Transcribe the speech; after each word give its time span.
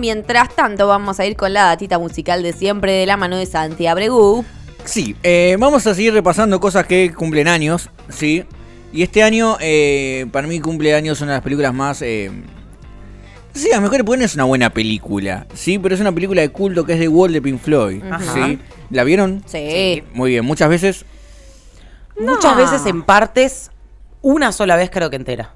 Mientras 0.00 0.56
tanto, 0.56 0.88
vamos 0.88 1.20
a 1.20 1.26
ir 1.26 1.36
con 1.36 1.52
la 1.52 1.64
datita 1.64 1.98
musical 1.98 2.42
de 2.42 2.54
siempre 2.54 2.92
de 2.92 3.04
la 3.04 3.18
mano 3.18 3.36
de 3.36 3.44
Santi 3.44 3.86
Abregu. 3.86 4.46
Sí, 4.86 5.14
eh, 5.22 5.56
vamos 5.58 5.86
a 5.86 5.94
seguir 5.94 6.14
repasando 6.14 6.58
cosas 6.58 6.86
que 6.86 7.12
cumplen 7.12 7.48
años, 7.48 7.90
¿sí? 8.08 8.44
Y 8.94 9.02
este 9.02 9.22
año, 9.22 9.58
eh, 9.60 10.24
para 10.32 10.48
mí, 10.48 10.58
cumple 10.58 10.94
años 10.94 11.20
una 11.20 11.32
de 11.32 11.36
las 11.36 11.44
películas 11.44 11.74
más... 11.74 12.00
Eh, 12.00 12.30
sí, 13.52 13.70
a 13.72 13.76
lo 13.76 13.82
mejor 13.82 14.18
no 14.18 14.24
es 14.24 14.34
una 14.34 14.44
buena 14.44 14.70
película, 14.70 15.46
¿sí? 15.52 15.78
Pero 15.78 15.94
es 15.94 16.00
una 16.00 16.12
película 16.12 16.40
de 16.40 16.48
culto 16.48 16.86
que 16.86 16.94
es 16.94 16.98
The 16.98 17.08
Wall 17.08 17.34
de 17.34 17.42
Pink 17.42 17.60
Floyd, 17.60 18.02
¿sí? 18.32 18.58
¿La 18.88 19.04
vieron? 19.04 19.42
Sí. 19.44 20.02
Muy 20.14 20.30
bien, 20.30 20.46
muchas 20.46 20.70
veces... 20.70 21.04
Muchas 22.18 22.56
veces 22.56 22.86
en 22.86 23.02
partes, 23.02 23.70
una 24.22 24.50
sola 24.52 24.76
vez 24.76 24.88
creo 24.90 25.10
que 25.10 25.16
entera. 25.16 25.54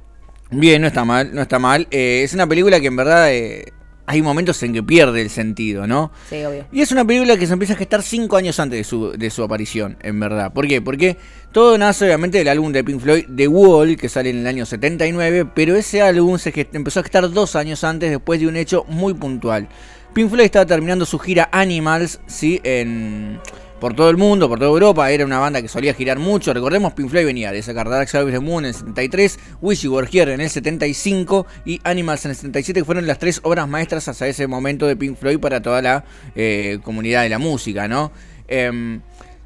Bien, 0.50 0.82
no 0.82 0.88
está 0.88 1.06
mal, 1.06 1.34
no 1.34 1.40
está 1.40 1.58
mal. 1.58 1.88
Eh, 1.90 2.20
es 2.24 2.34
una 2.34 2.46
película 2.46 2.78
que 2.78 2.86
en 2.86 2.96
verdad 2.96 3.32
eh, 3.32 3.72
hay 4.06 4.22
momentos 4.22 4.62
en 4.62 4.72
que 4.74 4.82
pierde 4.82 5.22
el 5.22 5.30
sentido, 5.30 5.86
¿no? 5.86 6.12
Sí, 6.28 6.44
obvio. 6.44 6.66
Y 6.72 6.80
es 6.82 6.92
una 6.92 7.04
película 7.04 7.36
que 7.36 7.46
se 7.46 7.52
empieza 7.52 7.74
a 7.74 7.76
gestar 7.76 8.02
cinco 8.02 8.36
años 8.36 8.58
antes 8.60 8.78
de 8.78 8.84
su, 8.84 9.12
de 9.12 9.30
su 9.30 9.42
aparición, 9.42 9.96
en 10.02 10.20
verdad. 10.20 10.52
¿Por 10.52 10.68
qué? 10.68 10.82
Porque 10.82 11.16
todo 11.52 11.78
nace 11.78 12.04
obviamente 12.04 12.38
del 12.38 12.48
álbum 12.48 12.72
de 12.72 12.84
Pink 12.84 13.00
Floyd, 13.00 13.24
The 13.34 13.48
Wall, 13.48 13.96
que 13.96 14.08
sale 14.08 14.30
en 14.30 14.38
el 14.38 14.46
año 14.46 14.66
79, 14.66 15.46
pero 15.54 15.76
ese 15.76 16.02
álbum 16.02 16.38
se 16.38 16.52
empezó 16.72 17.00
a 17.00 17.02
gestar 17.02 17.30
dos 17.30 17.56
años 17.56 17.82
antes 17.84 18.10
después 18.10 18.40
de 18.40 18.46
un 18.46 18.56
hecho 18.56 18.84
muy 18.88 19.14
puntual. 19.14 19.68
Pink 20.12 20.30
Floyd 20.30 20.44
estaba 20.44 20.66
terminando 20.66 21.06
su 21.06 21.18
gira 21.18 21.48
Animals, 21.50 22.20
¿sí? 22.26 22.60
En 22.62 23.40
por 23.80 23.94
todo 23.94 24.10
el 24.10 24.16
mundo, 24.16 24.48
por 24.48 24.58
toda 24.58 24.70
Europa. 24.70 25.10
Era 25.10 25.24
una 25.24 25.38
banda 25.38 25.60
que 25.60 25.68
solía 25.68 25.94
girar 25.94 26.18
mucho. 26.18 26.52
Recordemos, 26.54 26.92
Pink 26.94 27.10
Floyd 27.10 27.26
venía 27.26 27.52
de 27.52 27.62
sacar 27.62 27.88
Dark 27.88 28.08
Side 28.08 28.24
of 28.24 28.30
the 28.30 28.40
Moon 28.40 28.64
en 28.64 28.68
el 28.68 28.74
73, 28.74 29.38
Wish 29.60 29.82
You 29.82 29.94
Were 29.94 30.08
Here 30.10 30.32
en 30.32 30.40
el 30.40 30.50
75 30.50 31.46
y 31.64 31.80
Animals 31.84 32.24
en 32.24 32.30
el 32.30 32.36
77, 32.36 32.80
que 32.80 32.84
fueron 32.84 33.06
las 33.06 33.18
tres 33.18 33.40
obras 33.42 33.68
maestras 33.68 34.08
hasta 34.08 34.26
ese 34.26 34.46
momento 34.46 34.86
de 34.86 34.96
Pink 34.96 35.16
Floyd 35.18 35.38
para 35.38 35.60
toda 35.60 35.82
la 35.82 36.04
eh, 36.34 36.78
comunidad 36.82 37.22
de 37.22 37.28
la 37.28 37.38
música, 37.38 37.88
¿no? 37.88 38.12
Em, 38.48 39.00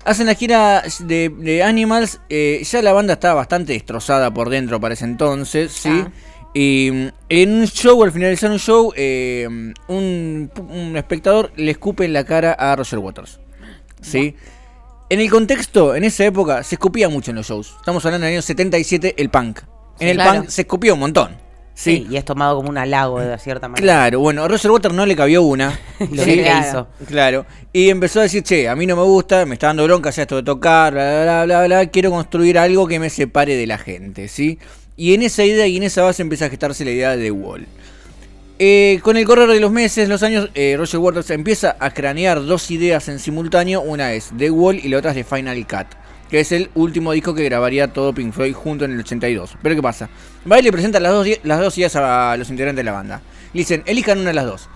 hacen 0.04 0.26
la 0.26 0.34
gira 0.34 0.82
de, 1.00 1.62
Animals, 1.64 2.20
eh, 2.28 2.62
ya 2.64 2.82
la 2.82 2.92
banda 2.92 3.14
estaba 3.14 3.34
bastante 3.34 3.72
destrozada 3.72 4.32
por 4.32 4.50
dentro 4.50 4.80
para 4.80 4.94
ese 4.94 5.04
entonces, 5.04 5.72
¿sí? 5.72 5.90
Ah. 5.92 6.10
Y 6.54 7.10
en 7.28 7.52
un 7.52 7.66
show, 7.66 8.02
al 8.02 8.10
finalizar 8.10 8.50
un 8.50 8.58
show, 8.58 8.92
eh, 8.96 9.46
un, 9.48 10.50
un, 10.56 10.96
espectador 10.96 11.52
le 11.56 11.70
escupe 11.70 12.04
en 12.04 12.14
la 12.14 12.24
cara 12.24 12.52
a 12.52 12.74
Roger 12.74 12.98
Waters. 12.98 13.38
¿Sí? 14.00 14.34
En 15.10 15.20
el 15.20 15.30
contexto, 15.30 15.94
en 15.94 16.04
esa 16.04 16.24
época, 16.24 16.62
se 16.62 16.74
escupía 16.74 17.08
mucho 17.08 17.30
en 17.30 17.36
los 17.36 17.46
shows. 17.46 17.74
Estamos 17.78 18.04
hablando 18.04 18.27
del 18.27 18.34
año 18.34 18.42
77, 18.42 19.14
el 19.16 19.30
punk. 19.30 19.60
En 20.00 20.08
el 20.08 20.18
punk 20.18 20.48
se 20.48 20.62
escupió 20.62 20.94
un 20.94 21.00
montón. 21.00 21.48
¿sí? 21.78 22.06
y 22.10 22.16
es 22.16 22.24
tomado 22.24 22.56
como 22.56 22.70
un 22.70 22.76
halago 22.76 23.20
de 23.20 23.38
cierta 23.38 23.69
manera. 23.69 23.82
Claro, 23.82 24.20
bueno, 24.20 24.42
a 24.42 24.48
Roger 24.48 24.70
Waters 24.70 24.94
no 24.94 25.06
le 25.06 25.14
cabió 25.14 25.42
una. 25.42 25.78
Lo 26.00 26.24
que 26.24 26.52
hizo. 26.60 26.88
Claro. 27.06 27.46
Y 27.72 27.88
empezó 27.88 28.19
a 28.20 28.24
decir, 28.24 28.42
che, 28.42 28.69
a 28.69 28.74
mí 28.74 28.84
no 28.84 28.96
me 28.96 29.02
gusta, 29.02 29.46
me 29.46 29.54
está 29.54 29.69
dando 29.69 29.84
bronca 29.84 30.10
ya 30.10 30.22
esto 30.22 30.36
de 30.36 30.42
tocar, 30.42 30.92
bla, 30.92 31.22
bla, 31.22 31.44
bla, 31.44 31.64
bla, 31.66 31.86
quiero 31.86 32.10
construir 32.10 32.58
algo 32.58 32.86
que 32.88 32.98
me 32.98 33.10
separe 33.10 33.54
de 33.54 33.66
la 33.66 33.78
gente, 33.78 34.28
¿sí? 34.28 34.58
Y 34.96 35.14
en 35.14 35.22
esa 35.22 35.44
idea 35.44 35.66
y 35.69 35.76
en 35.76 35.84
esa 35.84 36.02
base 36.02 36.22
empieza 36.22 36.46
a 36.46 36.50
gestarse 36.50 36.84
la 36.84 36.91
idea 36.91 37.16
de 37.16 37.22
The 37.22 37.30
Wall. 37.30 37.69
Eh, 38.60 38.98
con 39.04 39.16
el 39.16 39.24
correr 39.24 39.48
de 39.48 39.60
los 39.60 39.70
meses, 39.70 40.08
los 40.08 40.24
años, 40.24 40.50
eh, 40.54 40.74
Roger 40.76 40.98
Waters 40.98 41.30
empieza 41.30 41.76
a 41.78 41.90
cranear 41.90 42.44
dos 42.44 42.72
ideas 42.72 43.08
en 43.08 43.20
simultáneo. 43.20 43.80
Una 43.82 44.12
es 44.14 44.32
The 44.36 44.50
Wall 44.50 44.80
y 44.82 44.88
la 44.88 44.98
otra 44.98 45.12
es 45.12 45.16
The 45.16 45.22
Final 45.22 45.64
Cut, 45.64 45.86
que 46.28 46.40
es 46.40 46.50
el 46.50 46.68
último 46.74 47.12
disco 47.12 47.34
que 47.34 47.44
grabaría 47.44 47.92
todo 47.92 48.12
Pink 48.12 48.32
Floyd 48.32 48.54
junto 48.54 48.84
en 48.84 48.92
el 48.92 49.00
82. 49.00 49.56
Pero 49.62 49.76
¿qué 49.76 49.82
pasa? 49.82 50.10
Va 50.50 50.58
y 50.58 50.62
le 50.62 50.72
presenta 50.72 50.98
las 50.98 51.12
dos, 51.12 51.28
las 51.44 51.60
dos 51.60 51.78
ideas 51.78 51.94
a 51.94 52.36
los 52.36 52.50
integrantes 52.50 52.80
de 52.80 52.84
la 52.84 52.92
banda. 52.92 53.22
Le 53.52 53.60
dicen, 53.60 53.84
elijan 53.86 54.18
una 54.18 54.30
de 54.30 54.34
las 54.34 54.46
dos. 54.46 54.68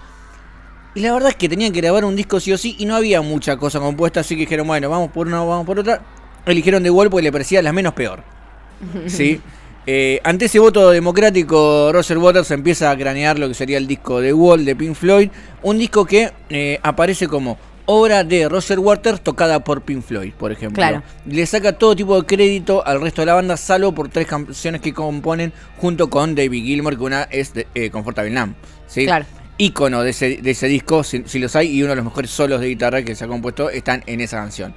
Y 0.95 1.01
la 1.01 1.13
verdad 1.13 1.31
es 1.31 1.37
que 1.37 1.49
tenían 1.49 1.73
que 1.73 1.81
grabar 1.81 2.05
un 2.05 2.15
disco 2.15 2.39
sí 2.39 2.53
o 2.53 2.59
sí 2.59 2.77
y 2.79 2.85
no 2.85 2.95
había 2.95 3.21
mucha 3.21 3.57
cosa 3.57 3.81
compuesta, 3.81 4.21
así 4.21 4.37
que 4.37 4.43
dijeron, 4.43 4.69
bueno, 4.69 4.91
vamos 4.91 5.11
por 5.11 5.27
una, 5.27 5.39
vamos 5.39 5.67
por 5.67 5.81
otra. 5.81 6.03
Eligieron 6.47 6.85
The 6.85 6.91
Wall 6.91 7.11
porque 7.11 7.25
le 7.25 7.33
parecía 7.33 7.61
la 7.63 7.73
menos 7.73 7.95
peor. 7.95 8.23
¿Sí? 9.07 9.41
Eh, 9.87 10.21
ante 10.23 10.45
ese 10.45 10.61
voto 10.61 10.91
democrático, 10.91 11.91
Roger 11.93 12.19
Waters 12.19 12.51
empieza 12.53 12.91
a 12.91 12.97
cranear 12.97 13.39
lo 13.39 13.49
que 13.49 13.55
sería 13.55 13.79
el 13.79 13.87
disco 13.87 14.21
de 14.21 14.33
Wall 14.33 14.65
de 14.65 14.77
Pink 14.77 14.95
Floyd, 14.95 15.31
un 15.63 15.79
disco 15.79 16.05
que 16.05 16.33
eh, 16.51 16.79
aparece 16.83 17.27
como 17.27 17.59
obra 17.87 18.23
de 18.23 18.49
Roger 18.49 18.79
Waters 18.79 19.23
tocada 19.23 19.65
por 19.65 19.83
Pink 19.83 20.03
Floyd, 20.03 20.33
por 20.39 20.53
ejemplo. 20.53 21.03
Le 21.27 21.47
saca 21.47 21.73
todo 21.73 21.97
tipo 21.97 22.21
de 22.21 22.27
crédito 22.27 22.87
al 22.87 23.01
resto 23.01 23.23
de 23.23 23.27
la 23.27 23.35
banda, 23.35 23.57
salvo 23.57 23.93
por 23.93 24.09
tres 24.09 24.27
canciones 24.27 24.81
que 24.81 24.95
componen 24.95 25.53
junto 25.79 26.09
con 26.09 26.37
David 26.37 26.65
Gilmour, 26.65 26.97
que 26.97 27.03
una 27.03 27.23
es 27.25 27.53
de, 27.55 27.67
eh, 27.75 27.91
Comfortable 27.91 28.31
Nam. 28.31 28.55
¿sí? 28.87 29.05
Claro. 29.05 29.27
Ícono 29.59 30.03
de 30.03 30.11
ese, 30.11 30.37
de 30.39 30.51
ese 30.53 30.67
disco, 30.69 31.03
si, 31.05 31.25
si, 31.27 31.39
los 31.39 31.55
hay, 31.57 31.77
y 31.77 31.83
uno 31.83 31.91
de 31.91 31.97
los 31.97 32.05
mejores 32.05 32.31
solos 32.31 32.61
de 32.61 32.69
guitarra 32.69 33.03
que 33.03 33.15
se 33.15 33.25
ha 33.25 33.29
compuesto 33.29 33.69
están 33.69 34.03
en 34.07 34.21
esa 34.21 34.39
canción. 34.39 34.75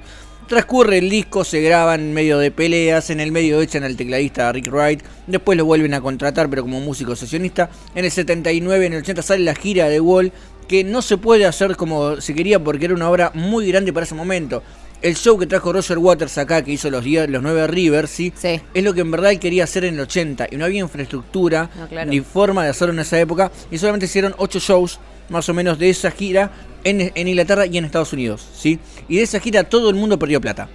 Transcurre 0.48 0.98
el 0.98 1.10
disco, 1.10 1.42
se 1.42 1.60
graba 1.60 1.96
en 1.96 2.14
medio 2.14 2.38
de 2.38 2.52
peleas, 2.52 3.10
en 3.10 3.18
el 3.18 3.32
medio 3.32 3.60
echan 3.60 3.82
al 3.82 3.96
tecladista 3.96 4.52
Rick 4.52 4.68
Wright, 4.70 5.02
después 5.26 5.58
lo 5.58 5.64
vuelven 5.64 5.92
a 5.92 6.00
contratar 6.00 6.48
pero 6.48 6.62
como 6.62 6.78
músico 6.78 7.16
sesionista. 7.16 7.68
En 7.96 8.04
el 8.04 8.12
79, 8.12 8.86
en 8.86 8.92
el 8.92 9.00
80 9.00 9.22
sale 9.22 9.42
la 9.42 9.56
gira 9.56 9.88
de 9.88 9.98
Wall, 9.98 10.32
que 10.68 10.84
no 10.84 11.02
se 11.02 11.16
puede 11.18 11.46
hacer 11.46 11.74
como 11.74 12.20
se 12.20 12.32
quería 12.32 12.62
porque 12.62 12.84
era 12.84 12.94
una 12.94 13.10
obra 13.10 13.32
muy 13.34 13.66
grande 13.66 13.92
para 13.92 14.06
ese 14.06 14.14
momento. 14.14 14.62
El 15.02 15.16
show 15.16 15.36
que 15.36 15.46
trajo 15.46 15.72
Roger 15.72 15.98
Waters 15.98 16.38
acá, 16.38 16.62
que 16.62 16.70
hizo 16.70 16.90
los, 16.90 17.04
los 17.04 17.42
9 17.42 17.66
Rivers, 17.66 18.10
¿sí? 18.10 18.32
es 18.72 18.84
lo 18.84 18.94
que 18.94 19.00
en 19.00 19.10
verdad 19.10 19.32
él 19.32 19.40
quería 19.40 19.64
hacer 19.64 19.84
en 19.84 19.94
el 19.94 20.00
80. 20.00 20.46
Y 20.52 20.56
no 20.56 20.64
había 20.64 20.80
infraestructura 20.80 21.68
ni 22.06 22.20
forma 22.20 22.62
de 22.62 22.70
hacerlo 22.70 22.94
en 22.94 23.00
esa 23.00 23.18
época. 23.20 23.50
Y 23.70 23.78
solamente 23.78 24.06
hicieron 24.06 24.34
8 24.38 24.58
shows 24.60 25.00
más 25.28 25.48
o 25.48 25.54
menos 25.54 25.78
de 25.78 25.90
esa 25.90 26.10
gira 26.10 26.50
en, 26.84 27.12
Inglaterra 27.16 27.66
y 27.66 27.78
en 27.78 27.84
Estados 27.84 28.12
Unidos, 28.12 28.46
¿sí? 28.54 28.78
Y 29.08 29.16
de 29.16 29.22
esa 29.22 29.40
gira 29.40 29.64
todo 29.64 29.90
el 29.90 29.96
mundo 29.96 30.18
perdió 30.18 30.40
plata. 30.40 30.68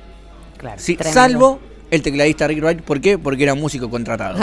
Claro. 0.57 0.77
¿sí? 0.79 0.97
Salvo 1.01 1.59
el 1.89 2.01
tecladista 2.01 2.47
Rick 2.47 2.63
Wright, 2.63 2.81
¿por 2.81 3.01
qué? 3.01 3.17
Porque 3.17 3.43
era 3.43 3.53
un 3.53 3.59
músico 3.59 3.89
contratado. 3.89 4.37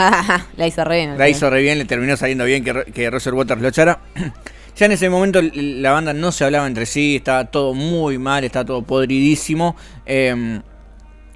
la 0.57 0.67
hizo 0.67 0.83
re 0.83 0.97
bien. 0.97 1.17
La 1.17 1.29
hizo 1.29 1.49
re 1.49 1.61
bien, 1.61 1.77
le 1.77 1.85
terminó 1.85 2.15
saliendo 2.15 2.45
bien 2.45 2.63
que, 2.63 2.85
que 2.93 3.09
Roger 3.09 3.33
Waters 3.33 3.61
lo 3.61 3.67
echara. 3.67 3.99
ya 4.75 4.85
en 4.85 4.91
ese 4.93 5.09
momento 5.09 5.41
la 5.41 5.91
banda 5.91 6.13
no 6.13 6.31
se 6.31 6.45
hablaba 6.45 6.67
entre 6.67 6.85
sí, 6.85 7.17
estaba 7.17 7.45
todo 7.45 7.73
muy 7.73 8.17
mal, 8.17 8.43
estaba 8.43 8.65
todo 8.65 8.81
podridísimo. 8.83 9.75
Em, 10.05 10.61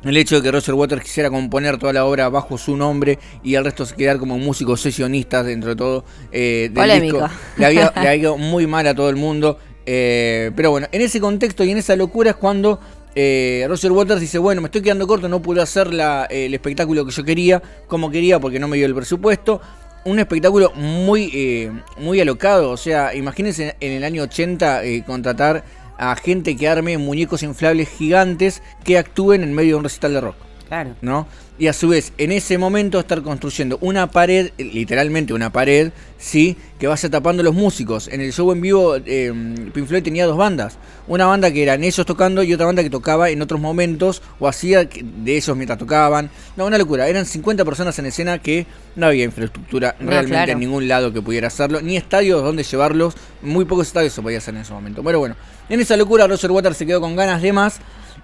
el 0.03 0.17
hecho 0.17 0.35
de 0.35 0.41
que 0.41 0.51
Roger 0.51 0.73
Waters 0.75 1.01
quisiera 1.01 1.29
componer 1.29 1.77
toda 1.77 1.93
la 1.93 2.05
obra 2.05 2.29
bajo 2.29 2.57
su 2.57 2.75
nombre 2.75 3.19
y 3.43 3.55
el 3.55 3.63
resto 3.63 3.85
se 3.85 3.95
quedar 3.95 4.17
como 4.17 4.37
músicos 4.37 4.81
sesionistas 4.81 5.45
dentro 5.45 5.69
de 5.71 5.75
todo 5.75 6.05
eh, 6.31 6.69
del 6.71 7.01
disco, 7.01 7.29
le 7.57 7.65
había, 7.65 7.91
le 7.95 7.99
había 7.99 8.15
ido 8.17 8.37
muy 8.37 8.67
mal 8.67 8.85
a 8.87 8.95
todo 8.95 9.09
el 9.09 9.15
mundo. 9.15 9.57
Eh, 9.85 10.51
pero 10.55 10.71
bueno, 10.71 10.87
en 10.91 11.01
ese 11.01 11.19
contexto 11.19 11.63
y 11.63 11.71
en 11.71 11.77
esa 11.77 11.95
locura 11.95 12.31
es 12.31 12.35
cuando 12.37 12.79
eh, 13.15 13.65
Roger 13.67 13.91
Waters 13.91 14.21
dice, 14.21 14.37
bueno, 14.37 14.61
me 14.61 14.67
estoy 14.67 14.81
quedando 14.81 15.07
corto, 15.07 15.27
no 15.27 15.41
pude 15.41 15.61
hacer 15.61 15.87
el 16.29 16.53
espectáculo 16.53 17.05
que 17.05 17.11
yo 17.11 17.23
quería, 17.23 17.61
como 17.87 18.09
quería, 18.09 18.39
porque 18.39 18.59
no 18.59 18.67
me 18.67 18.77
dio 18.77 18.85
el 18.85 18.95
presupuesto. 18.95 19.61
Un 20.05 20.19
espectáculo 20.19 20.73
muy, 20.75 21.31
eh, 21.33 21.71
muy 21.97 22.19
alocado, 22.19 22.71
o 22.71 22.77
sea, 22.77 23.15
imagínense 23.15 23.75
en 23.79 23.91
el 23.93 24.03
año 24.03 24.23
80 24.23 24.81
contratar 25.05 25.63
a 25.97 26.15
gente 26.15 26.55
que 26.55 26.67
arme 26.67 26.97
muñecos 26.97 27.43
inflables 27.43 27.89
gigantes 27.89 28.61
que 28.83 28.97
actúen 28.97 29.43
en 29.43 29.53
medio 29.53 29.71
de 29.71 29.77
un 29.77 29.83
recital 29.83 30.13
de 30.13 30.21
rock. 30.21 30.35
Claro. 30.67 30.95
¿No? 31.01 31.27
Y 31.59 31.67
a 31.67 31.73
su 31.73 31.87
vez 31.89 32.13
en 32.17 32.31
ese 32.31 32.57
momento 32.57 32.99
estar 32.99 33.21
construyendo 33.21 33.77
una 33.81 34.09
pared, 34.09 34.51
literalmente 34.57 35.33
una 35.33 35.51
pared, 35.51 35.91
¿sí? 36.17 36.57
que 36.79 36.87
vaya 36.87 37.09
tapando 37.09 37.43
los 37.43 37.53
músicos. 37.53 38.07
En 38.07 38.21
el 38.21 38.33
show 38.33 38.51
en 38.51 38.61
vivo 38.61 38.95
eh, 38.95 39.31
Pink 39.73 39.87
Floyd 39.87 40.03
tenía 40.03 40.25
dos 40.25 40.35
bandas, 40.35 40.77
una 41.07 41.25
banda 41.27 41.51
que 41.51 41.61
eran 41.61 41.83
ellos 41.83 42.05
tocando 42.05 42.41
y 42.41 42.53
otra 42.53 42.65
banda 42.65 42.81
que 42.81 42.89
tocaba 42.89 43.29
en 43.29 43.41
otros 43.41 43.61
momentos 43.61 44.21
o 44.39 44.47
hacía 44.47 44.85
de 44.85 45.37
ellos 45.37 45.55
mientras 45.55 45.77
tocaban. 45.77 46.31
No, 46.57 46.65
una 46.65 46.77
locura, 46.77 47.07
eran 47.07 47.25
50 47.25 47.63
personas 47.63 47.97
en 47.99 48.07
escena 48.07 48.39
que 48.39 48.65
no 48.95 49.05
había 49.05 49.23
infraestructura 49.23 49.95
realmente 49.99 50.51
en 50.51 50.59
ningún 50.59 50.87
lado 50.87 51.13
que 51.13 51.21
pudiera 51.21 51.47
hacerlo, 51.47 51.81
ni 51.81 51.97
estadios 51.97 52.43
donde 52.43 52.63
llevarlos, 52.63 53.15
muy 53.41 53.65
pocos 53.65 53.87
estadios 53.87 54.13
se 54.13 54.21
podía 54.21 54.39
hacer 54.39 54.55
en 54.55 54.61
ese 54.61 54.73
momento. 54.73 55.03
Pero 55.03 55.19
bueno, 55.19 55.35
en 55.69 55.79
esa 55.79 55.95
locura 55.97 56.27
Roger 56.27 56.51
Waters 56.51 56.77
se 56.77 56.85
quedó 56.87 56.99
con 56.99 57.15
ganas 57.15 57.41
de 57.41 57.53
más 57.53 57.79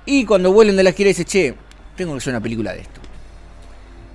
y 0.05 0.25
cuando 0.25 0.51
vuelven 0.51 0.75
de 0.75 0.83
la 0.83 0.93
gira 0.93 1.09
dice, 1.09 1.25
che, 1.25 1.53
tengo 1.95 2.13
que 2.13 2.17
hacer 2.17 2.33
una 2.33 2.41
película 2.41 2.73
de 2.73 2.81
esto. 2.81 3.08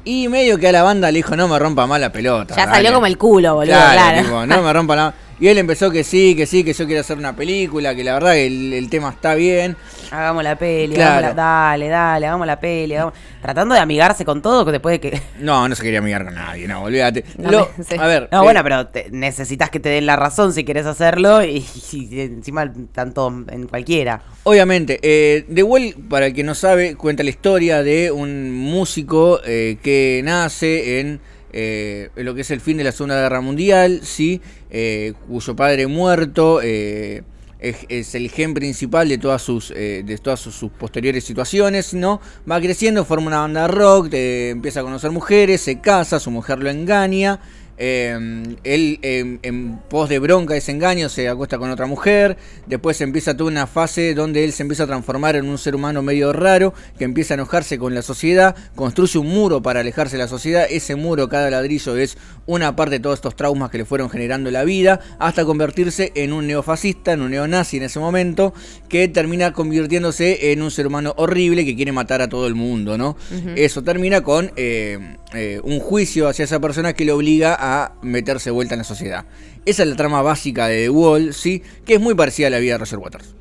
Y 0.05 0.29
medio 0.29 0.59
que 0.59 0.69
a 0.69 0.73
la 0.73 0.83
banda 0.83 1.11
le 1.11 1.19
dijo, 1.19 1.35
no 1.37 1.49
me 1.49 1.59
rompa 1.59 1.87
más 1.87 2.01
la 2.01 2.13
pelota. 2.13 2.55
Ya 2.57 2.67
salió 2.67 2.93
como 2.93 3.07
el 3.07 3.17
culo, 3.17 3.55
boludo. 3.55 3.75
Claro, 3.75 4.47
no 4.47 4.63
me 4.63 4.73
rompa 4.73 4.97
la... 4.97 5.15
Y 5.41 5.49
él 5.49 5.59
empezó 5.59 5.91
que 5.91 6.05
sí, 6.05 6.35
que 6.37 6.47
sí, 6.47 6.65
que 6.65 6.73
yo 6.73 6.87
quiero 6.87 7.01
hacer 7.01 7.19
una 7.19 7.35
película, 7.35 7.95
que 7.95 8.05
la 8.05 8.15
verdad 8.15 8.37
el, 8.37 8.73
el 8.73 8.89
tema 8.89 9.11
está 9.11 9.35
bien. 9.35 9.77
Hagamos 10.11 10.45
la 10.45 10.57
peli, 10.57 10.95
dale, 10.95 11.35
dale, 11.35 12.27
hagamos 12.27 12.47
la 12.47 12.61
peli. 12.61 12.95
Tratando 13.43 13.75
de 13.75 13.81
amigarse 13.81 14.25
con 14.25 14.41
todo 14.41 14.65
después 14.65 15.01
de 15.01 15.01
que... 15.01 15.23
No, 15.39 15.69
no 15.69 15.75
se 15.75 15.83
quería 15.83 15.99
amigar 15.99 16.25
con 16.25 16.35
nadie, 16.35 16.69
no, 16.69 16.83
olvídate. 16.83 17.25
A 17.99 18.07
ver... 18.07 18.29
No, 18.31 18.43
bueno, 18.43 18.63
pero 18.63 18.89
necesitas 19.11 19.71
que 19.71 19.81
te 19.81 19.89
den 19.89 20.07
la 20.07 20.17
razón 20.17 20.53
si 20.53 20.65
quieres 20.65 20.87
hacerlo 20.87 21.45
y, 21.45 21.67
encima 22.13 22.73
tanto 22.93 23.45
en 23.49 23.67
cualquiera. 23.67 24.23
Obviamente, 24.45 25.01
eh, 25.03 25.45
The 25.53 25.63
Wall, 25.63 25.95
para 26.09 26.27
el 26.27 26.35
que 26.35 26.45
no 26.45 26.55
sabe, 26.55 26.95
cuenta 26.95 27.23
la 27.23 27.31
historia 27.31 27.83
de 27.83 28.11
un 28.11 28.53
músico 28.53 29.41
eh, 29.45 29.79
que 29.83 30.21
nace 30.25 31.01
en 31.01 31.21
eh, 31.57 32.11
lo 32.17 32.35
que 32.35 32.41
es 32.41 32.51
el 32.51 32.61
fin 32.61 32.77
de 32.77 32.83
la 32.85 32.91
Segunda 32.91 33.15
Guerra 33.15 33.41
Mundial, 33.41 34.01
¿sí? 34.03 34.41
Eh, 34.71 35.13
cuyo 35.29 35.55
padre 35.55 35.87
muerto 35.87 36.61
eh, 36.61 37.23
es, 37.61 38.15
el 38.17 38.29
gen 38.29 38.55
principal 38.55 39.09
de 39.09 39.19
todas 39.19 39.41
sus, 39.41 39.71
eh, 39.71 40.03
de 40.05 40.19
todas 40.19 40.41
sus, 40.41 40.69
posteriores 40.73 41.23
situaciones, 41.23 41.95
¿no? 41.95 42.21
Va 42.51 42.61
creciendo, 42.61 43.05
forma 43.05 43.29
una 43.29 43.39
banda 43.39 43.69
rock, 43.69 44.09
empieza 44.13 44.81
a 44.81 44.83
conocer 44.83 45.13
mujeres, 45.13 45.61
se 45.61 45.81
casa, 45.81 46.19
su 46.19 46.33
mujer 46.33 46.59
lo 46.59 46.71
engaña. 46.71 47.39
Eh, 47.77 48.57
él 48.65 48.99
eh, 49.03 49.39
en 49.43 49.79
pos 49.89 50.09
de 50.09 50.19
bronca, 50.19 50.55
desengaño, 50.55 51.09
se 51.09 51.29
acuesta 51.29 51.59
con 51.59 51.71
otra 51.71 51.87
mujer. 51.87 52.37
Después 52.67 53.01
empieza 53.01 53.37
toda 53.37 53.51
una 53.51 53.67
fase 53.67 54.15
donde 54.15 54.45
él 54.45 54.53
se 54.53 54.63
empieza 54.63 54.85
a 54.85 54.87
transformar 54.87 55.37
en 55.37 55.49
un 55.49 55.59
ser 55.59 55.75
humano 55.75 56.03
medio 56.03 56.33
raro, 56.33 56.75
que 56.99 57.05
empieza 57.05 57.35
a 57.35 57.37
enojarse 57.37 57.79
con 57.79 57.95
la 57.95 58.03
sociedad, 58.03 58.55
construye 58.75 59.19
un 59.19 59.29
muro 59.29 59.63
para 59.63 59.81
alejarse 59.81 60.17
de 60.17 60.23
la 60.23 60.29
sociedad. 60.29 60.67
Ese 60.69 60.95
muro, 60.97 61.29
cada 61.29 61.51
ladrillo, 61.51 61.97
es 61.97 62.17
una 62.47 62.77
parte 62.77 62.97
de 62.97 63.01
todos 63.01 63.17
estos 63.17 63.37
traumas 63.37 63.71
que 63.71 63.79
le 63.79 63.85
fueron 63.85 64.11
generando 64.11 64.51
la 64.51 64.65
vida, 64.65 65.01
hasta 65.19 65.45
convertirse 65.45 66.13
en 66.15 66.33
un 66.33 66.47
neofascista, 66.47 67.13
en 67.13 67.23
un 67.23 67.31
neonazi 67.31 67.79
en 67.79 67.85
ese 67.85 67.99
momento, 67.99 68.55
que 68.89 69.09
termina 69.09 69.53
convirtiéndose 69.53 70.53
en 70.53 70.63
un 70.63 70.71
ser 70.71 70.87
humano 70.87 71.15
horrible 71.17 71.65
que 71.65 71.75
quiere 71.75 71.93
matar 71.93 72.23
a 72.23 72.29
todo 72.29 72.47
el 72.47 72.55
mundo, 72.55 72.99
¿no? 72.99 73.17
Eso 73.57 73.83
termina 73.83 74.23
con 74.23 74.53
eh, 74.57 75.17
eh, 75.33 75.61
un 75.65 75.81
juicio 75.81 76.29
hacia 76.29 76.45
esa 76.45 76.61
persona 76.61 76.93
que 76.93 77.05
le 77.05 77.13
obliga 77.13 77.55
a 77.55 77.64
meterse 78.03 78.51
de 78.51 78.53
vuelta 78.53 78.75
en 78.75 78.79
la 78.79 78.85
sociedad. 78.85 79.25
Esa 79.65 79.83
es 79.83 79.89
la 79.89 79.97
trama 79.97 80.23
básica 80.23 80.69
de 80.69 80.85
The 80.85 80.91
Wall, 80.91 81.33
¿sí? 81.35 81.63
Que 81.85 81.95
es 81.95 82.01
muy 82.01 82.15
parecida 82.15 82.49
a 82.49 82.51
la 82.51 82.59
vida 82.59 82.75
de 82.75 82.79
Roger 82.79 82.99
Waters. 82.99 83.35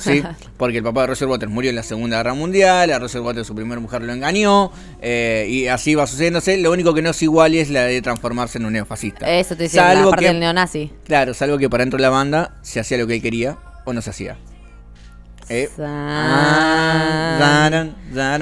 ¿sí? 0.00 0.22
Porque 0.56 0.78
el 0.78 0.82
papá 0.82 1.02
de 1.02 1.06
Roger 1.08 1.28
Waters 1.28 1.52
murió 1.52 1.70
en 1.70 1.76
la 1.76 1.82
Segunda 1.82 2.16
Guerra 2.16 2.34
Mundial, 2.34 2.90
a 2.90 2.98
Roger 2.98 3.20
Waters 3.20 3.46
su 3.46 3.54
primera 3.54 3.80
mujer 3.80 4.02
lo 4.02 4.12
engañó, 4.12 4.72
eh, 5.00 5.46
y 5.48 5.66
así 5.68 5.94
va 5.94 6.06
sucediéndose. 6.06 6.56
Lo 6.58 6.72
único 6.72 6.94
que 6.94 7.02
no 7.02 7.10
es 7.10 7.22
igual 7.22 7.54
es 7.54 7.70
la 7.70 7.84
de 7.84 8.00
transformarse 8.02 8.58
en 8.58 8.64
un 8.66 8.72
neofascista. 8.72 9.30
Eso 9.30 9.56
te 9.56 9.64
decía, 9.64 9.82
la 9.88 9.94
Salvo 9.94 10.10
parte 10.10 10.24
que- 10.24 10.28
del 10.32 10.40
neonazi. 10.40 10.90
Claro, 11.04 11.34
salvo 11.34 11.58
que 11.58 11.68
para 11.70 11.82
dentro 11.82 11.98
de 11.98 12.02
la 12.02 12.10
banda 12.10 12.56
se 12.62 12.80
hacía 12.80 12.98
lo 12.98 13.06
que 13.06 13.14
él 13.16 13.22
quería 13.22 13.58
o 13.84 13.92
no 13.92 14.02
se 14.02 14.10
hacía. 14.10 14.36
Eh, 15.50 15.68
ah. 15.80 17.70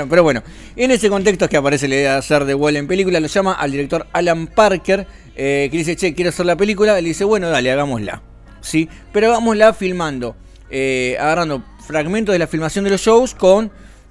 Pero 0.09 0.23
bueno, 0.23 0.43
en 0.75 0.91
ese 0.91 1.09
contexto 1.09 1.45
es 1.45 1.51
que 1.51 1.57
aparece 1.57 1.87
la 1.89 1.95
idea 1.95 2.13
de 2.13 2.19
hacer 2.19 2.47
The 2.47 2.55
Wall 2.55 2.77
en 2.77 2.87
película, 2.89 3.21
lo 3.21 3.27
llama 3.29 3.53
al 3.53 3.71
director 3.71 4.07
Alan 4.13 4.47
Parker, 4.49 5.07
eh, 5.37 5.69
que 5.71 5.79
dice, 5.79 5.95
che, 5.97 6.15
quiero 6.15 6.31
hacer 6.31 6.47
la 6.47 6.57
película, 6.57 6.95
le 7.01 7.09
dice, 7.09 7.25
bueno, 7.25 7.49
dale, 7.51 7.71
hagámosla. 7.71 8.23
¿Sí? 8.61 8.89
Pero 9.13 9.29
hagámosla 9.29 9.73
filmando, 9.75 10.35
eh, 10.71 11.17
agarrando 11.21 11.63
fragmentos 11.87 12.33
de 12.33 12.39
la 12.41 12.47
filmación 12.49 12.85
de 12.85 12.91
los 12.91 13.01
shows 13.01 13.35
con 13.35 13.71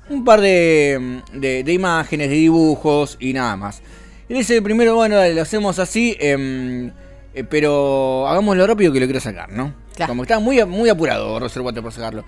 un 0.10 0.24
par 0.24 0.40
de, 0.40 1.22
de- 1.34 1.64
de 1.64 1.74
imágenes, 1.74 2.30
de 2.30 2.36
dibujos 2.36 3.18
y 3.20 3.34
nada 3.34 3.56
más. 3.58 3.82
Y 4.30 4.34
dice, 4.34 4.62
primero, 4.62 4.96
bueno, 4.96 5.18
dale, 5.18 5.34
lo 5.34 5.42
hacemos 5.42 5.78
así, 5.80 6.16
em, 6.20 6.88
eh, 7.34 7.44
pero 7.50 8.28
hagámoslo 8.28 8.66
rápido 8.66 8.94
que 8.94 9.00
lo 9.00 9.06
quiero 9.08 9.20
sacar, 9.20 9.52
¿no? 9.52 9.74
Claro. 9.96 10.12
Como 10.12 10.22
que 10.22 10.26
estaba 10.28 10.40
muy, 10.42 10.64
muy 10.66 10.90
apurado 10.90 11.40
Roger 11.40 11.62
Waters 11.62 11.84
por 11.84 11.92
sacarlo. 11.94 12.24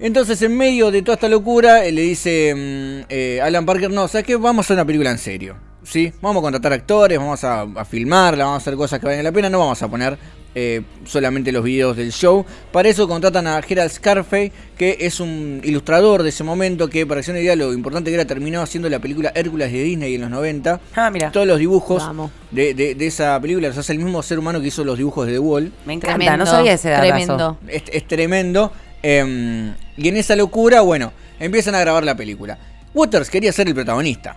Entonces, 0.00 0.42
en 0.42 0.56
medio 0.56 0.90
de 0.90 1.02
toda 1.02 1.14
esta 1.14 1.28
locura, 1.28 1.84
eh, 1.86 1.92
le 1.92 2.02
dice 2.02 2.52
mm, 2.54 3.06
eh, 3.08 3.40
Alan 3.42 3.64
Parker, 3.64 3.90
no, 3.90 4.06
¿sabes 4.08 4.26
qué? 4.26 4.36
Vamos 4.36 4.64
a 4.64 4.66
hacer 4.66 4.74
una 4.74 4.84
película 4.84 5.10
en 5.10 5.18
serio. 5.18 5.56
¿Sí? 5.84 6.12
Vamos 6.20 6.40
a 6.40 6.42
contratar 6.42 6.72
actores, 6.72 7.18
vamos 7.18 7.44
a, 7.44 7.62
a 7.62 7.84
filmarla, 7.84 8.44
vamos 8.44 8.60
a 8.60 8.62
hacer 8.62 8.74
cosas 8.76 8.98
que 9.00 9.06
valgan 9.06 9.24
la 9.24 9.32
pena, 9.32 9.48
no 9.50 9.58
vamos 9.58 9.80
a 9.82 9.88
poner 9.88 10.18
eh, 10.56 10.82
solamente 11.04 11.50
los 11.52 11.62
videos 11.64 11.96
del 11.96 12.12
show. 12.12 12.44
Para 12.72 12.88
eso 12.88 13.06
contratan 13.08 13.46
a 13.46 13.60
Gerald 13.60 13.90
Scarfe, 13.90 14.50
que 14.78 14.96
es 15.00 15.18
un 15.20 15.60
ilustrador 15.64 16.22
de 16.22 16.28
ese 16.30 16.42
momento, 16.44 16.88
que 16.88 17.04
para 17.06 17.20
que 17.22 17.30
una 17.30 17.40
idea 17.40 17.56
lo 17.56 17.72
importante 17.72 18.10
que 18.10 18.14
era, 18.14 18.24
terminó 18.24 18.62
haciendo 18.62 18.88
la 18.88 18.98
película 19.00 19.32
Hércules 19.34 19.70
de 19.72 19.82
Disney 19.82 20.14
en 20.14 20.20
los 20.22 20.30
90. 20.30 20.80
Ah, 20.94 21.10
mira. 21.10 21.30
Todos 21.32 21.46
los 21.46 21.58
dibujos 21.58 22.02
Vamos. 22.06 22.30
de, 22.50 22.72
de- 22.74 22.94
de 22.94 23.06
esa 23.06 23.38
película 23.40 23.68
los 23.68 23.76
hace 23.78 23.92
el 23.92 23.98
mismo 23.98 24.22
ser 24.22 24.38
humano 24.38 24.60
que 24.60 24.68
hizo 24.68 24.84
los 24.84 24.96
dibujos 24.96 25.26
de 25.26 25.32
The 25.32 25.38
Wall. 25.40 25.72
Me 25.86 25.92
encanta, 25.94 26.16
Tremendo, 26.16 26.44
no 26.44 26.46
sabía 26.50 26.72
ese. 26.74 26.94
Tremendo. 26.94 27.58
Es, 27.68 27.82
es 27.92 28.06
tremendo. 28.06 28.72
eh, 29.02 29.72
y 29.96 30.08
en 30.08 30.16
esa 30.16 30.34
locura, 30.36 30.80
bueno, 30.80 31.12
empiezan 31.40 31.74
a 31.74 31.80
grabar 31.80 32.04
la 32.04 32.16
película. 32.16 32.58
Waters 32.94 33.28
quería 33.28 33.52
ser 33.52 33.66
el 33.68 33.74
protagonista. 33.74 34.36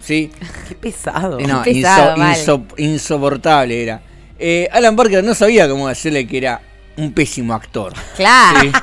¿Sí? 0.00 0.30
Qué 0.68 0.74
pesado. 0.74 1.38
No, 1.40 1.62
pesado, 1.62 2.14
inso- 2.14 2.18
mal. 2.18 2.36
inso- 2.36 2.66
insoportable 2.78 3.82
era. 3.82 4.00
Eh, 4.38 4.68
Alan 4.72 4.96
Parker 4.96 5.22
no 5.22 5.34
sabía 5.34 5.68
cómo 5.68 5.88
decirle 5.88 6.26
que 6.26 6.38
era 6.38 6.60
un 6.96 7.12
pésimo 7.12 7.54
actor. 7.54 7.92
Claro. 8.16 8.60
¿sí? 8.60 8.72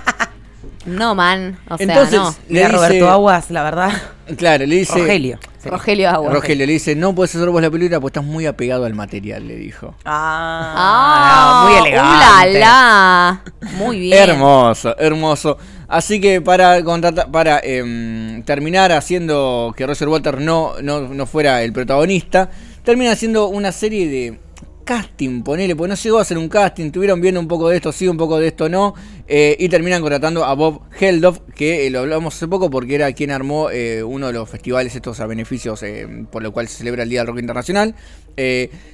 No, 0.85 1.15
man. 1.15 1.59
O 1.69 1.75
sea, 1.75 1.85
Entonces, 1.85 2.17
no. 2.17 2.29
le 2.47 2.53
Mira, 2.63 2.67
dice, 2.69 2.77
Roberto 2.77 3.09
Aguas, 3.09 3.51
la 3.51 3.61
verdad. 3.63 3.91
Claro, 4.37 4.65
le 4.65 4.73
dice. 4.77 4.97
Rogelio. 4.97 5.37
Sí. 5.61 5.69
Rogelio 5.69 6.09
Agua. 6.09 6.31
Rogelio 6.31 6.65
le 6.65 6.71
dice, 6.71 6.95
no 6.95 7.13
puedes 7.13 7.35
hacer 7.35 7.49
vos 7.49 7.61
la 7.61 7.69
película 7.69 7.99
porque 7.99 8.19
estás 8.19 8.23
muy 8.31 8.45
apegado 8.45 8.85
al 8.85 8.93
material, 8.93 9.45
le 9.49 9.57
dijo. 9.57 9.95
Ah, 10.05 10.73
Ah, 10.77 11.67
muy 11.67 11.87
elegante. 11.89 12.49
¡Uh, 12.49 12.53
la, 12.53 12.59
la! 12.59 13.41
Muy 13.77 13.99
bien. 13.99 14.29
Hermoso, 14.29 14.97
hermoso. 14.97 15.57
Así 15.87 16.19
que 16.19 16.41
para 16.41 16.83
para 17.31 17.59
em, 17.63 18.43
terminar 18.43 18.91
haciendo 18.91 19.73
que 19.75 19.87
Roger 19.87 20.09
Waters 20.09 20.41
no, 20.41 20.81
no, 20.81 21.01
no 21.01 21.25
fuera 21.25 21.63
el 21.63 21.71
protagonista, 21.71 22.49
termina 22.83 23.11
haciendo 23.11 23.47
una 23.47 23.71
serie 23.71 24.07
de 24.07 24.39
casting, 24.87 25.43
ponele, 25.43 25.75
porque 25.75 25.89
no 25.89 25.95
llegó 25.95 26.17
a 26.17 26.21
hacer 26.21 26.37
un 26.37 26.47
casting, 26.47 26.85
estuvieron 26.85 27.19
viendo 27.19 27.41
un 27.41 27.47
poco 27.47 27.67
de 27.69 27.75
esto 27.75 27.91
sí, 27.91 28.07
un 28.07 28.15
poco 28.15 28.39
de 28.39 28.47
esto 28.47 28.69
no, 28.69 28.95
eh, 29.27 29.55
y 29.59 29.67
terminan 29.67 30.01
contratando 30.01 30.45
a 30.45 30.53
Bob 30.55 30.81
Geldof, 30.91 31.39
que 31.53 31.85
eh, 31.85 31.89
lo 31.89 31.99
hablamos 31.99 32.35
hace 32.35 32.47
poco 32.47 32.69
porque 32.69 32.95
era 32.95 33.11
quien 33.11 33.31
armó 33.31 33.69
eh, 33.69 34.01
uno 34.01 34.27
de 34.27 34.33
los 34.33 34.49
festivales 34.49 34.95
estos 34.95 35.19
a 35.19 35.27
beneficios 35.27 35.83
por 36.31 36.41
lo 36.41 36.53
cual 36.53 36.69
se 36.69 36.77
celebra 36.77 37.03
el 37.03 37.09
Día 37.09 37.19
del 37.19 37.27
Rock 37.27 37.39
Internacional. 37.39 37.95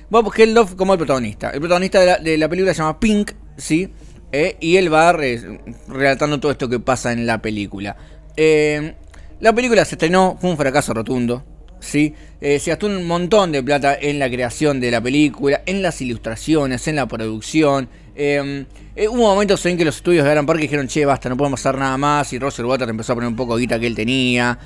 Bob 0.10 0.32
Geldof 0.32 0.74
como 0.74 0.94
el 0.94 0.98
protagonista. 0.98 1.52
El 1.52 1.60
protagonista 1.60 2.00
de 2.00 2.06
la, 2.08 2.18
de 2.18 2.38
la 2.40 2.50
película 2.50 2.74
se 2.74 2.80
llama 2.80 3.00
Pink, 3.00 3.32
¿sí? 3.58 3.90
Eh, 4.36 4.58
y 4.60 4.78
él 4.78 4.92
va 4.92 5.14
re- 5.14 5.60
relatando 5.88 6.40
todo 6.40 6.52
esto 6.52 6.68
que 6.68 6.80
pasa 6.80 7.14
en 7.14 7.26
la 7.28 7.42
película. 7.42 7.96
Eh, 8.36 8.96
la 9.40 9.54
película 9.54 9.86
se 9.86 9.94
estrenó, 9.96 10.38
fue 10.42 10.50
un 10.50 10.58
fracaso 10.58 10.94
rotundo. 10.94 11.46
¿sí? 11.80 12.14
Eh, 12.42 12.60
se 12.60 12.72
gastó 12.72 12.88
un 12.88 13.06
montón 13.06 13.52
de 13.52 13.62
plata 13.62 13.96
en 14.00 14.18
la 14.18 14.30
creación 14.30 14.80
de 14.80 14.90
la 14.90 15.02
película, 15.02 15.62
en 15.66 15.82
las 15.84 16.02
ilustraciones, 16.02 16.88
en 16.88 16.96
la 16.96 17.06
producción. 17.08 17.88
Eh, 18.16 18.66
hubo 19.10 19.18
momentos 19.22 19.64
en 19.68 19.78
que 19.78 19.86
los 19.86 19.98
estudios 19.98 20.26
de 20.26 20.32
Alan 20.32 20.46
Park 20.46 20.60
dijeron, 20.60 20.88
che, 20.88 21.06
basta, 21.06 21.30
no 21.30 21.38
podemos 21.38 21.60
hacer 21.60 21.78
nada 21.78 21.98
más. 21.98 22.34
Y 22.34 22.40
Roger 22.40 22.66
Waters 22.66 22.90
empezó 22.90 23.14
a 23.14 23.16
poner 23.16 23.30
un 23.30 23.36
poco 23.36 23.56
de 23.56 23.62
guita 23.62 23.80
que 23.80 23.86
él 23.88 23.96
tenía. 23.96 24.58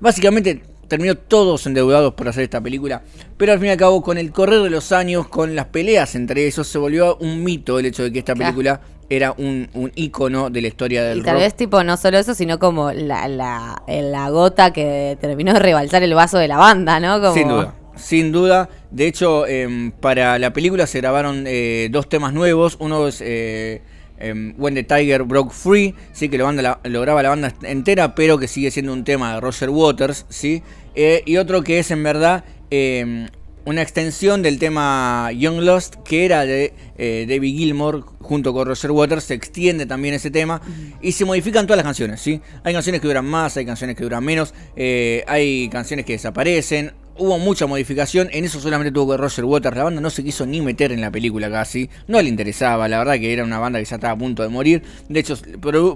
Básicamente 0.00 0.62
terminó 0.92 1.14
todos 1.16 1.66
endeudados 1.66 2.12
por 2.14 2.28
hacer 2.28 2.44
esta 2.44 2.60
película. 2.60 3.02
Pero 3.38 3.52
al 3.52 3.58
fin 3.58 3.68
y 3.68 3.70
al 3.70 3.76
cabo, 3.78 4.02
con 4.02 4.18
el 4.18 4.30
correr 4.30 4.60
de 4.62 4.68
los 4.70 4.92
años, 4.92 5.26
con 5.28 5.54
las 5.56 5.66
peleas 5.66 6.14
entre 6.14 6.46
ellos, 6.46 6.66
se 6.66 6.76
volvió 6.78 7.16
un 7.16 7.42
mito 7.42 7.78
el 7.78 7.86
hecho 7.86 8.02
de 8.02 8.12
que 8.12 8.18
esta 8.18 8.34
Claro. 8.34 8.52
película 8.54 8.80
era 9.08 9.32
un, 9.36 9.68
un 9.74 9.90
ícono 9.94 10.50
de 10.50 10.60
la 10.62 10.68
historia 10.68 11.02
del 11.02 11.18
Y 11.18 11.22
tal 11.22 11.34
rock. 11.34 11.42
vez, 11.44 11.54
tipo, 11.54 11.82
no 11.82 11.96
solo 11.96 12.18
eso, 12.18 12.34
sino 12.34 12.58
como 12.58 12.92
la, 12.92 13.26
la, 13.28 13.82
la 13.88 14.28
gota 14.30 14.72
que 14.72 15.16
terminó 15.20 15.52
de 15.54 15.58
rebalsar 15.60 16.02
el 16.02 16.14
vaso 16.14 16.38
de 16.38 16.48
la 16.48 16.56
banda, 16.58 17.00
¿no? 17.00 17.20
Como... 17.20 17.34
Sin 17.34 17.48
duda, 17.48 17.74
sin 17.96 18.32
duda. 18.32 18.68
De 18.90 19.06
hecho, 19.06 19.46
em, 19.46 19.92
para 19.92 20.38
la 20.38 20.52
película 20.52 20.86
se 20.86 20.98
grabaron 21.00 21.44
eh, 21.46 21.88
dos 21.90 22.08
temas 22.08 22.32
nuevos. 22.34 22.76
Uno 22.80 23.06
es 23.08 23.22
eh, 23.24 23.82
em, 24.18 24.54
When 24.58 24.74
the 24.74 24.82
Tiger 24.84 25.22
Broke 25.24 25.52
Free, 25.52 25.94
sí 26.12 26.28
que 26.28 26.38
lo, 26.38 26.44
banda, 26.44 26.62
la- 26.62 26.80
lo 26.84 27.00
graba 27.00 27.22
la 27.22 27.28
banda 27.30 27.54
entera, 27.62 28.14
pero 28.14 28.38
que 28.38 28.48
sigue 28.48 28.70
siendo 28.70 28.92
un 28.92 29.04
tema 29.04 29.34
de 29.34 29.40
Roger 29.40 29.70
Waters, 29.70 30.26
sí. 30.28 30.62
Eh, 30.94 31.22
y 31.26 31.36
otro 31.38 31.62
que 31.62 31.78
es 31.78 31.90
en 31.90 32.02
verdad 32.02 32.44
em, 32.70 33.28
una 33.64 33.80
extensión 33.82 34.42
del 34.42 34.58
tema 34.58 35.30
Young 35.32 35.60
Lost, 35.60 35.94
que 36.04 36.24
era 36.24 36.44
de 36.44 36.74
eh, 36.98 37.26
David 37.28 37.56
Gilmour 37.56 38.04
junto 38.20 38.52
con 38.52 38.66
Roger 38.66 38.90
Waters, 38.90 39.24
se 39.24 39.34
extiende 39.34 39.86
también 39.86 40.14
ese 40.14 40.30
tema 40.30 40.60
y 41.00 41.12
se 41.12 41.24
modifican 41.24 41.66
todas 41.66 41.76
las 41.76 41.84
canciones, 41.84 42.20
¿sí? 42.20 42.40
Hay 42.64 42.72
canciones 42.74 43.00
que 43.00 43.06
duran 43.06 43.24
más, 43.24 43.56
hay 43.56 43.64
canciones 43.64 43.94
que 43.96 44.02
duran 44.02 44.24
menos, 44.24 44.52
eh, 44.76 45.22
hay 45.28 45.68
canciones 45.68 46.04
que 46.06 46.14
desaparecen, 46.14 46.92
hubo 47.18 47.38
mucha 47.38 47.66
modificación, 47.66 48.28
en 48.32 48.44
eso 48.44 48.60
solamente 48.60 48.92
tuvo 48.92 49.12
que 49.12 49.18
Roger 49.18 49.44
Waters, 49.44 49.76
la 49.76 49.84
banda 49.84 50.00
no 50.00 50.10
se 50.10 50.24
quiso 50.24 50.46
ni 50.46 50.60
meter 50.60 50.92
en 50.92 51.00
la 51.00 51.10
película 51.10 51.50
casi, 51.50 51.90
no 52.08 52.20
le 52.20 52.28
interesaba, 52.28 52.88
la 52.88 52.98
verdad 52.98 53.14
que 53.14 53.32
era 53.32 53.44
una 53.44 53.58
banda 53.58 53.78
que 53.78 53.84
ya 53.84 53.96
estaba 53.96 54.14
a 54.14 54.18
punto 54.18 54.42
de 54.42 54.48
morir, 54.48 54.82
de 55.08 55.20
hecho 55.20 55.36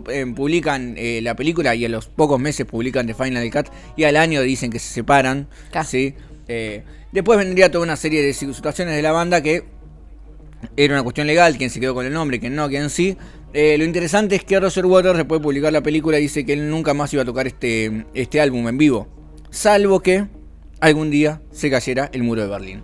eh, 0.09 0.27
publican 0.35 0.95
eh, 0.97 1.21
la 1.23 1.35
película 1.37 1.75
y 1.75 1.85
a 1.85 1.89
los 1.89 2.07
pocos 2.07 2.39
meses 2.41 2.67
publican 2.67 3.07
The 3.07 3.15
Final 3.15 3.51
Cut 3.51 3.69
y 3.97 4.05
al 4.05 4.17
año 4.17 4.43
dicen 4.43 4.71
que 4.71 4.79
se 4.79 4.93
separan. 4.93 5.49
Eh, 6.49 6.85
después 7.13 7.39
vendría 7.39 7.71
toda 7.71 7.85
una 7.85 7.97
serie 7.97 8.23
de 8.23 8.33
situaciones 8.33 8.95
de 8.95 9.03
la 9.03 9.13
banda 9.13 9.43
que 9.43 9.65
era 10.77 10.95
una 10.95 11.03
cuestión 11.03 11.27
legal, 11.27 11.57
quién 11.57 11.71
se 11.71 11.81
quedó 11.81 11.95
con 11.95 12.07
el 12.07 12.13
nombre, 12.13 12.41
quién 12.41 12.55
no, 12.55 12.69
quién 12.69 12.91
sí. 12.91 13.17
Eh, 13.53 13.77
lo 13.79 13.85
interesante 13.85 14.37
es 14.37 14.45
que 14.45 14.59
Roger 14.59 14.87
Waters, 14.87 15.17
después 15.17 15.41
de 15.41 15.43
publicar 15.43 15.73
la 15.73 15.83
película, 15.83 16.19
dice 16.19 16.45
que 16.45 16.53
él 16.53 16.69
nunca 16.69 16.95
más 16.95 17.13
iba 17.13 17.23
a 17.23 17.25
tocar 17.25 17.47
este, 17.47 18.07
este 18.15 18.41
álbum 18.41 18.69
en 18.69 18.79
vivo. 18.79 19.09
Salvo 19.51 20.01
que 20.01 20.27
algún 20.81 21.11
día 21.11 21.41
se 21.51 21.71
cayera 21.71 22.11
el 22.13 22.23
muro 22.23 22.43
de 22.43 22.49
Berlín. 22.49 22.83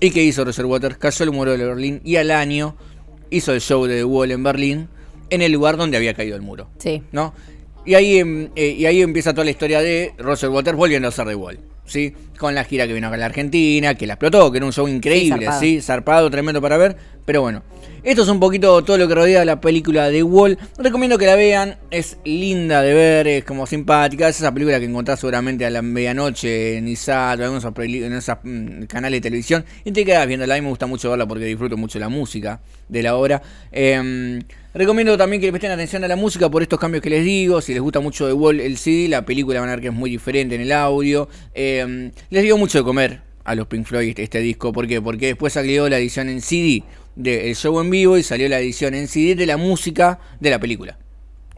¿Y 0.00 0.10
qué 0.10 0.22
hizo 0.22 0.44
Roger 0.44 0.66
Waters? 0.66 0.98
Cayó 0.98 1.24
el 1.24 1.32
muro 1.32 1.56
de 1.56 1.64
Berlín 1.64 2.00
y 2.04 2.16
al 2.16 2.30
año 2.30 2.76
hizo 3.30 3.52
el 3.52 3.60
show 3.60 3.86
de 3.86 3.96
The 3.96 4.04
Wall 4.04 4.30
en 4.30 4.42
Berlín, 4.42 4.88
en 5.30 5.42
el 5.42 5.52
lugar 5.52 5.76
donde 5.76 5.96
había 5.96 6.14
caído 6.14 6.36
el 6.36 6.42
muro. 6.42 6.68
Sí. 6.78 7.02
¿no? 7.12 7.34
Y 7.84 7.94
ahí, 7.94 8.18
em, 8.18 8.50
eh, 8.56 8.74
y 8.78 8.86
ahí 8.86 9.00
empieza 9.00 9.32
toda 9.32 9.44
la 9.44 9.50
historia 9.50 9.80
de 9.80 10.12
Roger 10.18 10.50
Waters 10.50 10.76
volviendo 10.76 11.08
a 11.08 11.10
ser 11.10 11.26
The 11.26 11.34
Wall. 11.34 11.58
¿Sí? 11.86 12.14
Con 12.38 12.54
la 12.54 12.64
gira 12.64 12.86
que 12.86 12.92
vino 12.92 13.06
acá 13.06 13.16
a 13.16 13.18
la 13.18 13.26
Argentina, 13.26 13.94
que 13.94 14.06
la 14.06 14.14
explotó, 14.14 14.50
que 14.50 14.58
era 14.58 14.66
un 14.66 14.72
show 14.72 14.86
increíble, 14.86 15.46
zarpado. 15.46 15.60
¿sí? 15.60 15.80
Zarpado, 15.80 16.30
tremendo 16.30 16.60
para 16.60 16.76
ver. 16.76 16.96
Pero 17.24 17.42
bueno, 17.42 17.62
esto 18.02 18.22
es 18.22 18.28
un 18.28 18.38
poquito 18.38 18.84
todo 18.84 18.98
lo 18.98 19.08
que 19.08 19.14
rodea 19.16 19.44
la 19.44 19.60
película 19.60 20.10
de 20.10 20.22
Wall. 20.22 20.56
Recomiendo 20.78 21.18
que 21.18 21.26
la 21.26 21.34
vean, 21.34 21.76
es 21.90 22.18
linda 22.24 22.80
de 22.82 22.94
ver, 22.94 23.26
es 23.26 23.44
como 23.44 23.66
simpática. 23.66 24.28
Es 24.28 24.36
esa 24.38 24.52
película 24.54 24.78
que 24.78 24.84
encontrás 24.84 25.18
seguramente 25.18 25.66
a 25.66 25.70
la 25.70 25.82
medianoche 25.82 26.76
en 26.76 26.86
ISAT 26.86 27.40
o 27.40 27.44
en 27.46 27.56
esos, 27.56 27.72
en 27.76 28.12
esos 28.12 28.36
mm, 28.44 28.82
canales 28.84 29.18
de 29.18 29.22
televisión 29.22 29.64
y 29.84 29.90
te 29.90 30.04
quedas 30.04 30.24
viéndola. 30.28 30.54
A 30.54 30.58
mí 30.58 30.62
me 30.62 30.68
gusta 30.68 30.86
mucho 30.86 31.10
verla 31.10 31.26
porque 31.26 31.46
disfruto 31.46 31.76
mucho 31.76 31.98
la 31.98 32.08
música 32.08 32.60
de 32.88 33.02
la 33.02 33.16
obra. 33.16 33.42
Em, 33.72 34.40
recomiendo 34.76 35.16
también 35.16 35.40
que 35.40 35.46
le 35.46 35.52
presten 35.52 35.70
atención 35.72 36.04
a 36.04 36.08
la 36.08 36.16
música 36.16 36.48
por 36.50 36.62
estos 36.62 36.78
cambios 36.78 37.02
que 37.02 37.10
les 37.10 37.24
digo. 37.24 37.60
Si 37.60 37.72
les 37.72 37.82
gusta 37.82 38.00
mucho 38.00 38.26
de 38.26 38.32
Wall 38.32 38.60
el 38.60 38.76
CD, 38.76 39.08
la 39.08 39.24
película 39.24 39.60
van 39.60 39.68
a 39.70 39.72
ver 39.72 39.80
que 39.80 39.88
es 39.88 39.94
muy 39.94 40.10
diferente 40.10 40.54
en 40.54 40.60
el 40.60 40.72
audio. 40.72 41.28
Em, 41.54 42.10
les 42.30 42.42
digo 42.42 42.58
mucho 42.58 42.78
de 42.78 42.84
comer 42.84 43.20
a 43.44 43.54
los 43.54 43.66
Pink 43.66 43.86
Floyd 43.86 44.08
este, 44.08 44.22
este 44.22 44.40
disco. 44.40 44.72
¿Por 44.72 44.86
qué? 44.86 45.00
Porque 45.00 45.26
después 45.26 45.52
salió 45.52 45.88
la 45.88 45.98
edición 45.98 46.28
en 46.28 46.40
CD 46.40 46.84
del 47.14 47.56
show 47.56 47.80
en 47.80 47.90
vivo 47.90 48.18
y 48.18 48.22
salió 48.22 48.48
la 48.48 48.58
edición 48.58 48.94
en 48.94 49.08
CD 49.08 49.34
de 49.34 49.46
la 49.46 49.56
música 49.56 50.18
de 50.40 50.50
la 50.50 50.58
película. 50.58 50.98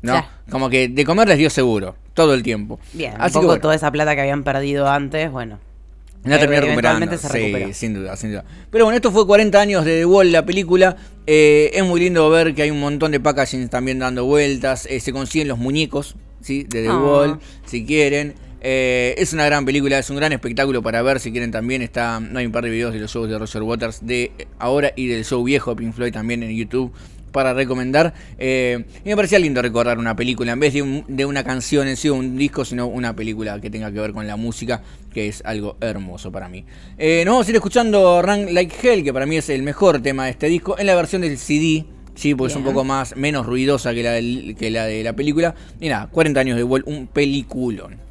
¿No? 0.01 0.13
Claro. 0.13 0.29
Como 0.51 0.71
que 0.71 0.89
de 0.89 1.05
comer 1.05 1.29
les 1.29 1.39
dio 1.39 1.51
seguro, 1.51 1.97
todo 2.15 2.35
el 2.35 2.43
tiempo. 2.43 2.79
Bien, 2.93 3.15
un 3.15 3.21
Así 3.21 3.35
poco 3.35 3.43
que 3.43 3.47
bueno, 3.47 3.63
toda 3.63 3.75
esa 3.75 3.91
plata 3.91 4.15
que 4.15 4.21
habían 4.21 4.45
perdido 4.45 4.89
antes, 4.89 5.31
bueno. 5.31 5.59
La 6.25 6.39
terminó 6.39 6.61
recuperando. 6.63 7.05
Eventualmente 7.07 7.19
se 7.19 7.69
Sí, 7.69 7.75
sin 7.75 7.95
duda, 7.95 8.17
sin 8.17 8.31
duda. 8.31 8.45
Pero 8.71 8.85
bueno, 8.85 8.97
esto 8.97 9.11
fue 9.13 9.27
40 9.27 9.61
años 9.61 9.85
de 9.85 9.99
The 10.01 10.05
Wall, 10.05 10.33
la 10.33 10.45
película. 10.45 10.97
Eh, 11.27 11.71
es 11.75 11.85
muy 11.85 12.01
lindo 12.01 12.29
ver 12.31 12.55
que 12.55 12.63
hay 12.63 12.71
un 12.71 12.81
montón 12.81 13.13
de 13.13 13.21
packaging 13.21 13.69
también 13.69 13.99
dando 13.99 14.25
vueltas. 14.25 14.87
Eh, 14.87 15.01
se 15.01 15.13
consiguen 15.13 15.49
los 15.49 15.59
muñecos, 15.59 16.17
¿sí? 16.41 16.65
De 16.65 16.83
The 16.83 16.89
Ah. 16.89 16.99
Wall, 16.99 17.39
si 17.67 17.85
quieren. 17.85 18.35
Eh, 18.61 19.15
es 19.19 19.33
una 19.33 19.45
gran 19.47 19.65
película, 19.65 19.99
es 20.01 20.11
un 20.11 20.17
gran 20.17 20.33
espectáculo 20.33 20.83
para 20.83 21.01
ver 21.03 21.21
si 21.21 21.31
quieren 21.31 21.53
también. 21.53 21.81
Está, 21.81 22.19
no 22.19 22.41
hay 22.41 22.47
un 22.47 22.53
par 22.53 22.65
de 22.65 22.71
videos 22.71 22.93
de 22.93 22.99
los 22.99 23.13
shows 23.13 23.29
de 23.29 23.39
Roger 23.39 23.63
Waters 23.63 24.05
de 24.05 24.33
ahora 24.59 24.93
y 24.97 25.07
del 25.07 25.25
show 25.25 25.45
viejo 25.45 25.71
de 25.71 25.77
Pink 25.83 25.95
Floyd 25.95 26.13
también 26.13 26.43
en 26.43 26.51
YouTube 26.57 26.93
para 27.33 27.55
recomendar. 27.55 28.15
Eh, 28.39 28.85
y 29.05 29.09
me 29.09 29.17
parecía 29.17 29.39
lindo 29.39 29.63
recordar 29.63 29.99
una 29.99 30.17
película 30.17 30.53
en 30.53 30.61
vez 30.61 30.73
de, 30.75 30.83
un- 30.83 31.05
de 31.09 31.25
una 31.25 31.45
canción 31.45 31.87
en 31.89 31.97
sí 31.97 32.09
o 32.09 32.15
un 32.15 32.37
disco, 32.37 32.65
sino 32.65 32.87
una 32.87 33.15
película 33.15 33.61
que 33.61 33.71
tenga 33.71 33.93
que 33.93 34.01
ver 34.01 34.13
con 34.13 34.27
la 34.27 34.37
música, 34.37 34.83
que 35.13 35.29
es 35.29 35.43
algo 35.45 35.77
hermoso 35.81 36.31
para 36.33 36.49
mí. 36.49 36.65
Eh, 36.99 37.23
nos 37.25 37.33
vamos 37.35 37.47
a 37.47 37.51
ir 37.51 37.57
escuchando 37.57 38.23
Run 38.23 38.53
Like 38.55 38.75
Hell, 38.83 39.05
que 39.05 39.13
para 39.13 39.27
mí 39.27 39.37
es 39.37 39.49
el 39.51 39.63
mejor 39.63 40.01
tema 40.01 40.25
de 40.25 40.31
este 40.33 40.49
disco, 40.49 40.79
en 40.79 40.87
la 40.87 40.95
versión 40.95 41.23
del 41.23 41.39
CD. 41.39 41.85
Sí, 42.15 42.35
porque 42.35 42.51
es 42.51 42.57
un 42.57 42.65
poco 42.65 42.83
más 42.83 43.15
menos 43.17 43.47
ruidosa 43.47 43.95
que 43.95 44.03
la, 44.03 44.11
del- 44.11 44.57
que 44.59 44.71
la 44.73 44.87
de 44.87 45.05
la 45.05 45.13
película. 45.13 45.55
Y 45.81 45.89
nada, 45.89 46.09
40 46.09 46.41
años 46.41 46.57
de 46.57 46.65
Wall, 46.65 46.83
un 46.87 47.07
peliculón. 47.07 48.08